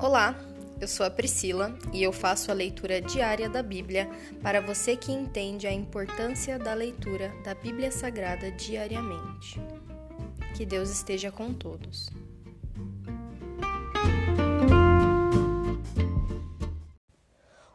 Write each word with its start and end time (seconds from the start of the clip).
Olá, 0.00 0.38
eu 0.80 0.86
sou 0.86 1.04
a 1.04 1.10
Priscila 1.10 1.76
e 1.92 2.04
eu 2.04 2.12
faço 2.12 2.52
a 2.52 2.54
leitura 2.54 3.00
diária 3.00 3.48
da 3.48 3.64
Bíblia 3.64 4.08
para 4.40 4.60
você 4.60 4.94
que 4.96 5.10
entende 5.10 5.66
a 5.66 5.72
importância 5.72 6.56
da 6.56 6.72
leitura 6.72 7.34
da 7.42 7.52
Bíblia 7.52 7.90
Sagrada 7.90 8.48
diariamente. 8.52 9.60
Que 10.56 10.64
Deus 10.64 10.88
esteja 10.88 11.32
com 11.32 11.52
todos. 11.52 12.08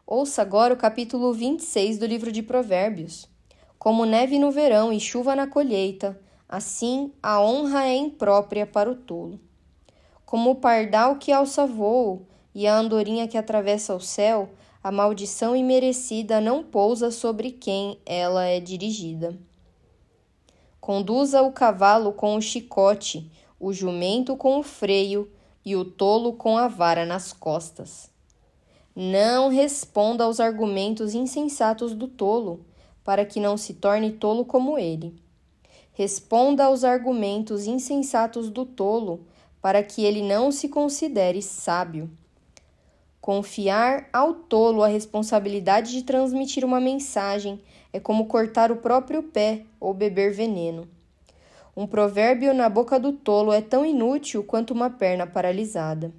Ouça 0.08 0.42
agora 0.42 0.74
o 0.74 0.78
capítulo 0.78 1.34
26 1.34 1.98
do 1.98 2.05
livro 2.05 2.32
de 2.32 2.42
Provérbios. 2.42 3.30
Como 3.78 4.05
neve 4.05 4.40
no 4.40 4.50
verão 4.50 4.94
e 4.94 5.00
chuva 5.00 5.36
na 5.36 5.46
colheita, 5.46 6.18
assim 6.48 7.12
a 7.21 7.42
honra 7.42 7.84
é 7.84 7.96
imprópria 7.96 8.66
para 8.66 8.90
o 8.90 8.96
tolo. 8.96 9.42
Como 10.34 10.50
o 10.50 10.55
pardal 10.55 11.18
que 11.18 11.32
alça 11.32 11.68
voo 11.68 12.25
e 12.55 12.65
a 12.65 12.75
andorinha 12.75 13.28
que 13.28 13.37
atravessa 13.37 13.93
o 13.93 14.00
céu, 14.00 14.50
a 14.83 14.91
maldição 14.91 15.55
imerecida 15.55 16.41
não 16.41 16.64
pousa 16.64 17.11
sobre 17.11 17.51
quem 17.51 18.00
ela 18.04 18.43
é 18.43 18.60
dirigida. 18.60 19.38
Conduza 20.82 21.43
o 21.43 21.51
cavalo 21.51 22.14
com 22.14 22.36
o 22.36 22.41
chicote, 22.41 23.29
o 23.60 23.71
jumento 23.71 24.36
com 24.36 24.57
o 24.57 24.64
freio 24.64 25.32
e 25.64 25.75
o 25.75 25.86
tolo 25.86 26.33
com 26.33 26.57
a 26.57 26.68
vara 26.68 27.05
nas 27.05 27.32
costas. 27.32 28.10
Não 28.96 29.50
responda 29.50 30.24
aos 30.24 30.39
argumentos 30.39 31.13
insensatos 31.13 31.93
do 31.93 32.08
tolo, 32.08 32.66
para 33.03 33.23
que 33.23 33.39
não 33.39 33.55
se 33.55 33.75
torne 33.75 34.13
tolo 34.13 34.44
como 34.45 34.80
ele. 34.80 35.13
Responda 35.91 36.63
aos 36.66 36.83
argumentos 36.83 37.67
insensatos 37.67 38.50
do 38.50 38.66
tolo, 38.66 39.27
para 39.64 39.81
que 39.81 40.03
ele 40.03 40.22
não 40.22 40.52
se 40.52 40.67
considere 40.67 41.42
sábio. 41.42 42.12
Confiar 43.22 44.09
ao 44.11 44.33
tolo 44.33 44.83
a 44.83 44.88
responsabilidade 44.88 45.94
de 45.94 46.03
transmitir 46.03 46.66
uma 46.66 46.81
mensagem 46.81 47.61
é 47.94 47.97
como 47.97 48.25
cortar 48.25 48.73
o 48.73 48.75
próprio 48.75 49.23
pé 49.23 49.61
ou 49.80 49.94
beber 49.94 50.33
veneno. 50.33 50.86
Um 51.78 51.88
provérbio 51.88 52.53
na 52.53 52.67
boca 52.67 53.00
do 53.00 53.14
tolo 53.14 53.53
é 53.53 53.61
tão 53.61 53.86
inútil 53.86 54.44
quanto 54.44 54.73
uma 54.73 54.89
perna 54.89 55.25
paralisada. 55.25 56.11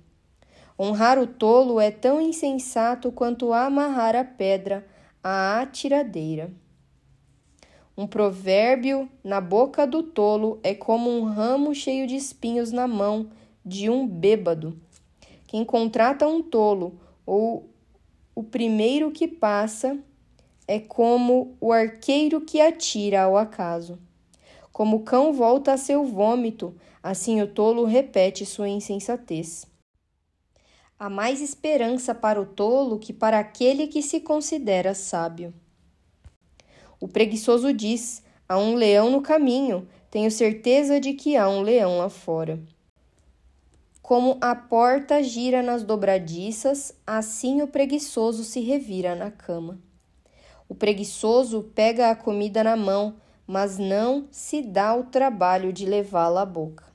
Honrar 0.78 1.18
o 1.18 1.26
tolo 1.26 1.78
é 1.78 1.90
tão 1.90 2.22
insensato 2.22 3.12
quanto 3.12 3.52
amarrar 3.52 4.16
a 4.16 4.24
pedra 4.24 4.86
à 5.22 5.60
atiradeira. 5.60 6.50
Um 7.96 8.08
provérbio 8.08 9.08
na 9.22 9.40
boca 9.40 9.86
do 9.86 10.02
tolo 10.02 10.58
é 10.64 10.74
como 10.74 11.08
um 11.08 11.22
ramo 11.22 11.72
cheio 11.72 12.08
de 12.08 12.16
espinhos 12.16 12.72
na 12.72 12.88
mão 12.88 13.30
de 13.64 13.88
um 13.88 14.04
bêbado. 14.04 14.76
Quem 15.46 15.64
contrata 15.64 16.26
um 16.26 16.42
tolo 16.42 16.98
ou 17.24 17.70
o 18.34 18.42
primeiro 18.42 19.12
que 19.12 19.28
passa 19.28 19.96
é 20.66 20.80
como 20.80 21.56
o 21.60 21.72
arqueiro 21.72 22.40
que 22.40 22.60
atira 22.60 23.22
ao 23.22 23.36
acaso. 23.36 23.96
Como 24.72 24.96
o 24.96 25.02
cão 25.04 25.32
volta 25.32 25.72
a 25.72 25.76
seu 25.76 26.04
vômito, 26.04 26.74
assim 27.00 27.40
o 27.40 27.46
tolo 27.46 27.84
repete 27.84 28.44
sua 28.44 28.68
insensatez. 28.68 29.66
Há 30.98 31.08
mais 31.08 31.40
esperança 31.40 32.12
para 32.12 32.40
o 32.40 32.46
tolo 32.46 32.98
que 32.98 33.12
para 33.12 33.38
aquele 33.38 33.86
que 33.86 34.02
se 34.02 34.20
considera 34.20 34.94
sábio. 34.94 35.54
O 37.04 37.08
preguiçoso 37.08 37.70
diz: 37.70 38.22
Há 38.48 38.56
um 38.56 38.76
leão 38.76 39.10
no 39.10 39.20
caminho, 39.20 39.86
tenho 40.10 40.30
certeza 40.30 40.98
de 40.98 41.12
que 41.12 41.36
há 41.36 41.46
um 41.46 41.60
leão 41.60 41.98
lá 41.98 42.08
fora. 42.08 42.58
Como 44.00 44.38
a 44.40 44.54
porta 44.54 45.22
gira 45.22 45.62
nas 45.62 45.82
dobradiças, 45.82 46.94
assim 47.06 47.60
o 47.60 47.68
preguiçoso 47.68 48.42
se 48.42 48.60
revira 48.60 49.14
na 49.14 49.30
cama. 49.30 49.78
O 50.66 50.74
preguiçoso 50.74 51.70
pega 51.74 52.08
a 52.08 52.16
comida 52.16 52.64
na 52.64 52.74
mão, 52.74 53.16
mas 53.46 53.76
não 53.76 54.26
se 54.30 54.62
dá 54.62 54.94
o 54.94 55.04
trabalho 55.04 55.74
de 55.74 55.84
levá-la 55.84 56.40
à 56.40 56.46
boca. 56.46 56.86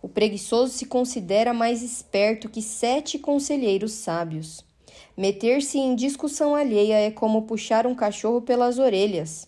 O 0.00 0.08
preguiçoso 0.08 0.72
se 0.72 0.86
considera 0.86 1.52
mais 1.52 1.82
esperto 1.82 2.48
que 2.48 2.62
sete 2.62 3.18
conselheiros 3.18 3.94
sábios. 3.94 4.64
Meter-se 5.16 5.78
em 5.78 5.94
discussão 5.94 6.56
alheia 6.56 6.98
é 6.98 7.10
como 7.10 7.42
puxar 7.42 7.86
um 7.86 7.94
cachorro 7.94 8.42
pelas 8.42 8.78
orelhas. 8.80 9.46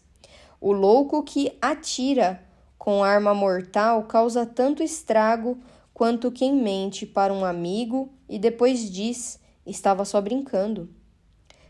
O 0.60 0.70
louco 0.70 1.24
que 1.24 1.56
atira 1.60 2.40
com 2.78 3.02
arma 3.02 3.34
mortal 3.34 4.04
causa 4.04 4.46
tanto 4.46 4.80
estrago 4.80 5.58
quanto 5.92 6.30
quem 6.30 6.54
mente 6.54 7.04
para 7.04 7.32
um 7.32 7.44
amigo 7.44 8.12
e 8.28 8.38
depois 8.38 8.88
diz: 8.88 9.40
estava 9.66 10.04
só 10.04 10.20
brincando. 10.20 10.88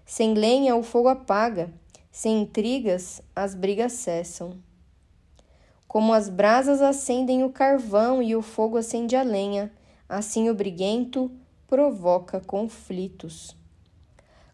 Sem 0.05 0.35
lenha 0.35 0.77
o 0.77 0.83
fogo 0.83 1.09
apaga, 1.09 1.73
sem 2.13 2.43
intrigas 2.43 3.23
as 3.35 3.55
brigas 3.55 3.93
cessam. 3.93 4.59
Como 5.89 6.13
as 6.13 6.29
brasas 6.29 6.83
acendem 6.83 7.45
o 7.45 7.51
carvão 7.51 8.23
e 8.23 8.37
o 8.37 8.43
fogo 8.43 8.77
acende 8.77 9.17
a 9.17 9.23
lenha, 9.23 9.73
assim 10.07 10.51
o 10.51 10.55
briguento 10.55 11.31
provoca 11.67 12.41
conflitos. 12.41 13.57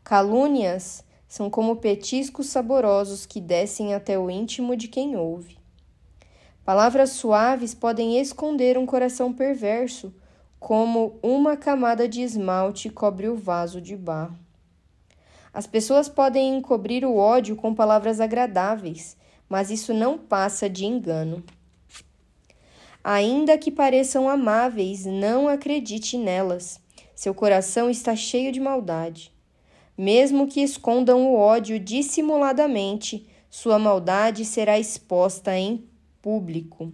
Calúnias 0.05 1.05
são 1.29 1.49
como 1.49 1.77
petiscos 1.77 2.49
saborosos 2.49 3.25
que 3.25 3.41
descem 3.41 3.95
até 3.95 4.19
o 4.19 4.31
íntimo 4.31 4.77
de 4.77 4.89
quem 4.89 5.17
ouve. 5.17 5.57
Palavras 6.65 7.11
suaves 7.11 7.73
podem 7.75 8.21
esconder 8.21 8.77
um 8.77 8.85
coração 8.85 9.33
perverso, 9.33 10.15
como 10.61 11.19
uma 11.23 11.57
camada 11.57 12.09
de 12.09 12.21
esmalte 12.21 12.91
cobre 12.91 13.29
o 13.29 13.37
vaso 13.37 13.81
de 13.81 13.97
barro. 13.97 14.39
As 15.53 15.67
pessoas 15.67 16.09
podem 16.09 16.57
encobrir 16.57 17.05
o 17.05 17.17
ódio 17.17 17.57
com 17.57 17.75
palavras 17.75 18.21
agradáveis, 18.21 19.17
mas 19.49 19.71
isso 19.71 19.93
não 19.93 20.17
passa 20.19 20.69
de 20.69 20.85
engano. 20.85 21.43
Ainda 23.05 23.59
que 23.59 23.71
pareçam 23.71 24.29
amáveis, 24.29 25.05
não 25.05 25.49
acredite 25.49 26.17
nelas. 26.17 26.81
Seu 27.15 27.35
coração 27.35 27.91
está 27.91 28.15
cheio 28.15 28.53
de 28.53 28.61
maldade. 28.61 29.33
Mesmo 29.97 30.47
que 30.47 30.61
escondam 30.61 31.27
o 31.27 31.37
ódio 31.37 31.79
dissimuladamente, 31.79 33.27
sua 33.51 33.79
maldade 33.79 34.45
será 34.45 34.79
exposta 34.79 35.57
em 35.57 35.85
público. 36.23 36.93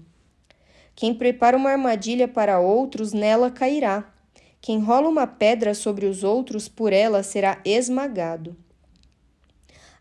Quem 0.96 1.14
prepara 1.14 1.56
uma 1.56 1.70
armadilha 1.70 2.26
para 2.26 2.58
outros, 2.58 3.12
nela 3.12 3.50
cairá. 3.52 4.12
Quem 4.60 4.80
rola 4.80 5.08
uma 5.08 5.28
pedra 5.28 5.72
sobre 5.72 6.06
os 6.06 6.24
outros, 6.24 6.66
por 6.68 6.92
ela 6.92 7.22
será 7.22 7.60
esmagado. 7.64 8.56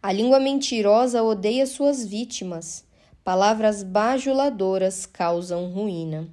A 0.02 0.12
língua 0.12 0.40
mentirosa 0.40 1.22
odeia 1.22 1.68
suas 1.68 2.04
vítimas. 2.04 2.84
Palavras 3.24 3.84
bajuladoras 3.84 5.06
causam 5.06 5.70
ruína. 5.72 6.28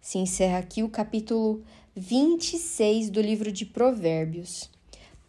Se 0.00 0.18
encerra 0.18 0.58
aqui 0.58 0.84
o 0.84 0.88
capítulo 0.88 1.64
26 1.96 3.10
do 3.10 3.20
livro 3.20 3.50
de 3.50 3.66
Provérbios. 3.66 4.75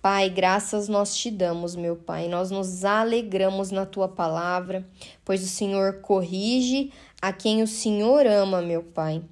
Pai, 0.02 0.30
graças 0.30 0.88
nós 0.88 1.16
te 1.16 1.32
damos, 1.32 1.76
meu 1.76 1.96
Pai. 1.96 2.28
Nós 2.28 2.52
nos 2.52 2.86
alegramos 2.86 3.72
na 3.72 3.86
tua 3.86 4.08
palavra, 4.08 4.88
pois 5.26 5.44
o 5.44 5.48
Senhor 5.48 6.02
corrige 6.02 6.92
a 7.22 7.34
quem 7.34 7.64
o 7.64 7.68
Senhor 7.68 8.26
ama, 8.26 8.62
meu 8.62 8.84
Pai. 8.84 9.24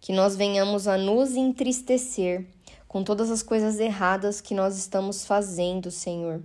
Que 0.00 0.12
nós 0.12 0.36
venhamos 0.36 0.86
a 0.86 0.96
nos 0.96 1.34
entristecer 1.34 2.46
com 2.86 3.02
todas 3.02 3.30
as 3.30 3.42
coisas 3.42 3.80
erradas 3.80 4.40
que 4.40 4.54
nós 4.54 4.76
estamos 4.76 5.24
fazendo, 5.24 5.90
Senhor, 5.90 6.40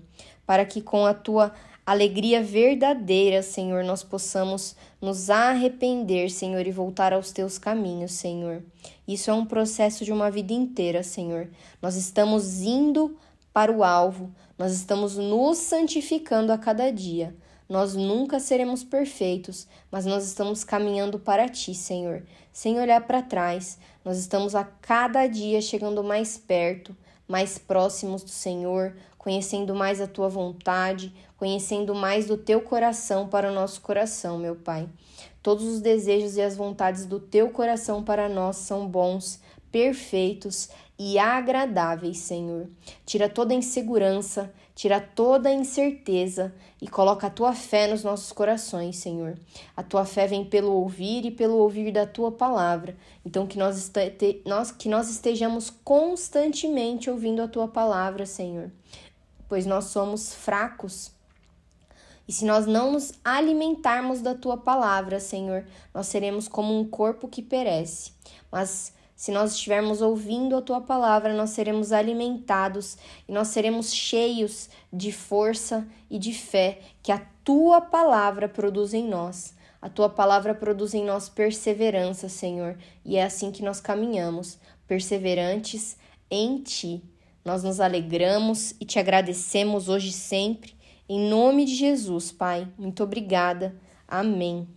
para 0.45 0.65
que 0.65 0.81
com 0.81 1.05
a 1.05 1.13
tua 1.13 1.53
alegria 1.85 2.43
verdadeira, 2.43 3.41
Senhor, 3.41 3.83
nós 3.83 4.03
possamos 4.03 4.75
nos 5.01 5.29
arrepender, 5.29 6.29
Senhor, 6.29 6.65
e 6.65 6.71
voltar 6.71 7.13
aos 7.13 7.31
teus 7.31 7.57
caminhos, 7.57 8.11
Senhor. 8.13 8.63
Isso 9.07 9.29
é 9.29 9.33
um 9.33 9.45
processo 9.45 10.03
de 10.03 10.11
uma 10.11 10.31
vida 10.31 10.51
inteira, 10.51 11.03
Senhor. 11.03 11.49
Nós 11.81 11.95
estamos 11.95 12.61
indo 12.61 13.17
para 13.57 13.71
o 13.71 13.83
alvo, 13.83 14.31
nós 14.55 14.71
estamos 14.71 15.17
nos 15.17 15.57
santificando 15.57 16.53
a 16.53 16.59
cada 16.59 16.91
dia. 16.91 17.35
Nós 17.67 17.95
nunca 17.95 18.39
seremos 18.39 18.83
perfeitos, 18.83 19.67
mas 19.89 20.05
nós 20.05 20.23
estamos 20.27 20.63
caminhando 20.63 21.17
para 21.17 21.49
ti, 21.49 21.73
Senhor, 21.73 22.21
sem 22.53 22.79
olhar 22.79 23.01
para 23.07 23.23
trás. 23.23 23.79
Nós 24.05 24.19
estamos 24.19 24.53
a 24.53 24.63
cada 24.63 25.25
dia 25.25 25.59
chegando 25.59 26.03
mais 26.03 26.37
perto, 26.37 26.95
mais 27.27 27.57
próximos 27.57 28.21
do 28.21 28.29
Senhor, 28.29 28.95
conhecendo 29.17 29.73
mais 29.73 29.99
a 29.99 30.05
tua 30.05 30.29
vontade, 30.29 31.11
conhecendo 31.35 31.95
mais 31.95 32.27
do 32.27 32.37
teu 32.37 32.61
coração 32.61 33.27
para 33.27 33.49
o 33.49 33.55
nosso 33.55 33.81
coração, 33.81 34.37
meu 34.37 34.55
Pai. 34.55 34.87
Todos 35.41 35.65
os 35.65 35.81
desejos 35.81 36.37
e 36.37 36.43
as 36.43 36.55
vontades 36.55 37.07
do 37.07 37.19
teu 37.19 37.49
coração 37.49 38.03
para 38.03 38.29
nós 38.29 38.57
são 38.57 38.87
bons, 38.87 39.41
perfeitos 39.71 40.69
e 40.99 41.19
agradáveis, 41.19 42.17
Senhor. 42.17 42.67
Tira 43.05 43.29
toda 43.29 43.53
a 43.53 43.57
insegurança, 43.57 44.51
tira 44.73 44.99
toda 44.99 45.49
a 45.49 45.53
incerteza 45.53 46.53
e 46.81 46.87
coloca 46.87 47.27
a 47.27 47.29
tua 47.29 47.53
fé 47.53 47.87
nos 47.87 48.03
nossos 48.03 48.31
corações, 48.31 48.97
Senhor. 48.97 49.37
A 49.75 49.83
tua 49.83 50.05
fé 50.05 50.25
vem 50.25 50.43
pelo 50.43 50.71
ouvir 50.71 51.25
e 51.25 51.31
pelo 51.31 51.57
ouvir 51.57 51.91
da 51.91 52.07
tua 52.07 52.31
palavra. 52.31 52.97
Então 53.23 53.45
que 53.45 53.59
nós, 53.59 53.91
este 53.95 54.41
nós, 54.45 54.71
que 54.71 54.89
nós 54.89 55.09
estejamos 55.09 55.69
constantemente 55.69 57.09
ouvindo 57.09 57.41
a 57.41 57.47
tua 57.47 57.67
palavra, 57.67 58.25
Senhor, 58.25 58.71
pois 59.47 59.65
nós 59.65 59.85
somos 59.85 60.33
fracos. 60.33 61.11
E 62.27 62.33
se 62.33 62.43
nós 62.43 62.65
não 62.65 62.91
nos 62.91 63.13
alimentarmos 63.23 64.21
da 64.21 64.35
tua 64.35 64.57
palavra, 64.57 65.19
Senhor, 65.19 65.65
nós 65.93 66.07
seremos 66.07 66.47
como 66.47 66.77
um 66.77 66.85
corpo 66.85 67.27
que 67.27 67.41
perece. 67.41 68.11
Mas 68.51 68.91
se 69.17 69.31
nós 69.31 69.53
estivermos 69.53 69.99
ouvindo 69.99 70.55
a 70.55 70.61
tua 70.61 70.79
palavra, 70.79 71.33
nós 71.33 71.49
seremos 71.49 71.91
alimentados 71.91 72.99
e 73.27 73.31
nós 73.31 73.47
seremos 73.47 73.91
cheios 73.91 74.69
de 74.93 75.11
força 75.11 75.87
e 76.07 76.19
de 76.19 76.31
fé 76.33 76.81
que 77.01 77.11
a 77.11 77.17
tua 77.43 77.81
palavra 77.81 78.47
produz 78.47 78.93
em 78.93 79.07
nós. 79.07 79.55
A 79.81 79.89
tua 79.89 80.07
palavra 80.07 80.53
produz 80.53 80.93
em 80.93 81.03
nós 81.03 81.29
perseverança, 81.29 82.29
Senhor, 82.29 82.77
e 83.03 83.17
é 83.17 83.23
assim 83.23 83.51
que 83.51 83.63
nós 83.63 83.81
caminhamos, 83.81 84.59
perseverantes 84.87 85.97
em 86.29 86.61
ti. 86.61 87.03
Nós 87.43 87.63
nos 87.63 87.79
alegramos 87.79 88.75
e 88.79 88.85
te 88.85 88.99
agradecemos 88.99 89.89
hoje 89.89 90.09
e 90.09 90.13
sempre. 90.13 90.75
Em 91.09 91.27
nome 91.27 91.65
de 91.65 91.73
Jesus, 91.73 92.31
Pai. 92.31 92.67
Muito 92.77 93.01
obrigada. 93.01 93.75
Amém. 94.07 94.76